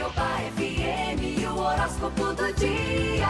[0.00, 3.28] Caiobá FM, o horóscopo do dia.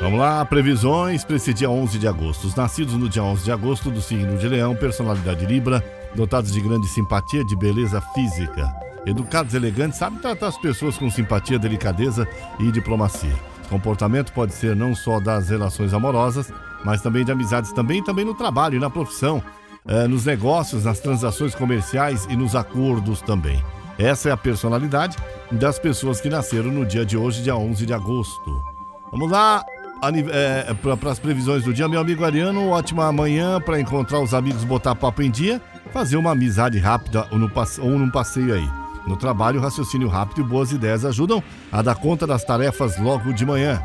[0.00, 2.48] Vamos lá, previsões para esse dia 11 de agosto.
[2.48, 5.84] Os nascidos no dia 11 de agosto do signo de Leão, personalidade Libra,
[6.16, 8.74] dotados de grande simpatia, de beleza física.
[9.06, 12.26] Educados, elegantes, sabem tratar as pessoas com simpatia, delicadeza
[12.58, 13.36] e diplomacia.
[13.68, 16.52] Comportamento pode ser não só das relações amorosas,
[16.84, 19.40] mas também de amizades, também também no trabalho e na profissão,
[19.86, 23.62] eh, nos negócios, nas transações comerciais e nos acordos também.
[23.98, 25.16] Essa é a personalidade
[25.50, 28.62] das pessoas que nasceram no dia de hoje, dia 11 de agosto.
[29.10, 29.62] Vamos lá,
[30.32, 34.64] é, para as previsões do dia, meu amigo Ariano, ótima manhã para encontrar os amigos,
[34.64, 35.60] botar papo em dia,
[35.92, 38.68] fazer uma amizade rápida ou, no, ou num passeio aí.
[39.06, 43.44] No trabalho, raciocínio rápido e boas ideias ajudam a dar conta das tarefas logo de
[43.44, 43.82] manhã.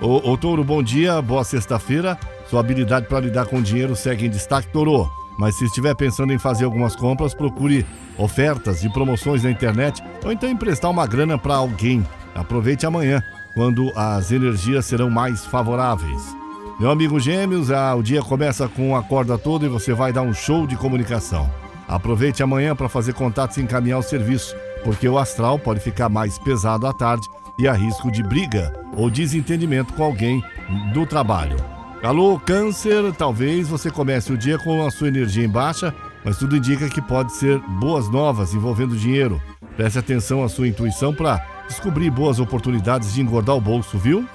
[0.00, 2.18] Ô, ô Touro, bom dia, boa sexta-feira.
[2.48, 5.10] Sua habilidade para lidar com dinheiro segue em destaque, Touro.
[5.40, 7.86] Mas se estiver pensando em fazer algumas compras, procure
[8.18, 12.06] ofertas e promoções na internet ou então emprestar uma grana para alguém.
[12.34, 13.22] Aproveite amanhã,
[13.54, 16.36] quando as energias serão mais favoráveis.
[16.78, 20.20] Meu amigo Gêmeos, ah, o dia começa com a corda toda e você vai dar
[20.20, 21.50] um show de comunicação.
[21.88, 26.38] Aproveite amanhã para fazer contatos e encaminhar o serviço, porque o astral pode ficar mais
[26.38, 27.26] pesado à tarde
[27.58, 30.44] e há risco de briga ou desentendimento com alguém
[30.92, 31.79] do trabalho.
[32.02, 36.56] Alô, Câncer, talvez você comece o dia com a sua energia em baixa, mas tudo
[36.56, 39.40] indica que pode ser boas novas envolvendo dinheiro.
[39.76, 44.26] Preste atenção à sua intuição para descobrir boas oportunidades de engordar o bolso, viu?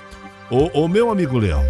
[0.49, 1.63] Ô, ô meu amigo Leão,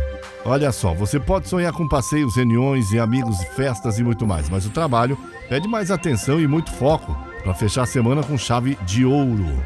[0.48, 4.64] Olha só, você pode sonhar com passeios, reuniões e amigos, festas e muito mais, mas
[4.64, 5.18] o trabalho
[5.50, 9.60] pede mais atenção e muito foco para fechar a semana com chave de ouro.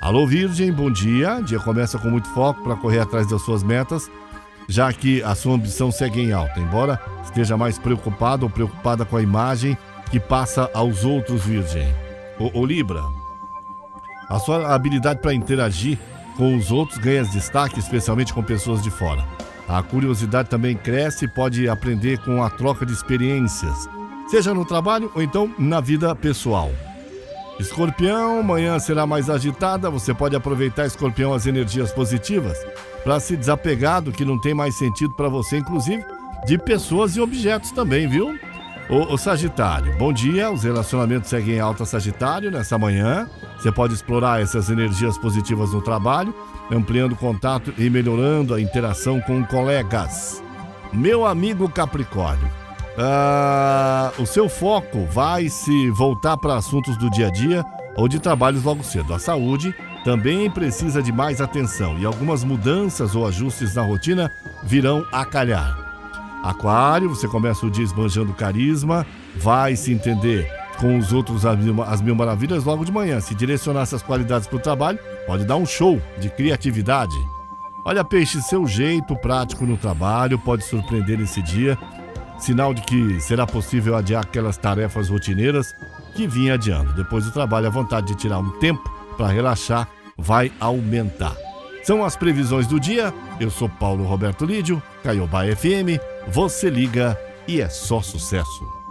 [0.00, 1.40] Alô Virgem, bom dia.
[1.42, 4.10] Dia começa com muito foco para correr atrás das suas metas,
[4.68, 9.16] já que a sua ambição segue em alta, embora esteja mais preocupado ou preocupada com
[9.16, 9.76] a imagem
[10.10, 11.86] que passa aos outros, Virgem.
[12.38, 13.02] O, o Libra,
[14.28, 15.98] a sua habilidade para interagir
[16.36, 19.24] com os outros ganha destaque, especialmente com pessoas de fora.
[19.68, 23.88] A curiosidade também cresce e pode aprender com a troca de experiências,
[24.28, 26.70] seja no trabalho ou então na vida pessoal.
[27.58, 32.58] Escorpião, manhã será mais agitada, você pode aproveitar, Escorpião, as energias positivas
[33.02, 36.04] para se desapegar do que não tem mais sentido para você, inclusive
[36.46, 38.38] de pessoas e objetos também, viu?
[38.88, 40.48] O, o, Sagitário, bom dia.
[40.48, 43.28] Os relacionamentos seguem em alta Sagitário nessa manhã.
[43.58, 46.32] Você pode explorar essas energias positivas no trabalho
[46.70, 50.42] ampliando o contato e melhorando a interação com colegas.
[50.92, 52.48] Meu amigo Capricórnio,
[52.96, 57.64] uh, o seu foco vai se voltar para assuntos do dia a dia
[57.96, 59.14] ou de trabalhos logo cedo.
[59.14, 59.74] A saúde
[60.04, 64.30] também precisa de mais atenção e algumas mudanças ou ajustes na rotina
[64.62, 65.76] virão a calhar.
[66.42, 69.04] Aquário, você começa o dia esbanjando carisma,
[69.36, 70.48] vai se entender
[70.78, 73.20] com os outros as mil, as mil maravilhas logo de manhã.
[73.20, 77.16] Se direcionar essas qualidades para o trabalho, pode dar um show de criatividade.
[77.84, 81.78] Olha, peixe, seu jeito prático no trabalho pode surpreender esse dia,
[82.38, 85.74] sinal de que será possível adiar aquelas tarefas rotineiras
[86.14, 86.92] que vinha adiando.
[86.94, 91.36] Depois do trabalho, a vontade de tirar um tempo para relaxar vai aumentar.
[91.82, 93.14] São as previsões do dia.
[93.38, 96.00] Eu sou Paulo Roberto Lídio, Caiobá FM.
[96.28, 98.85] Você liga e é só sucesso.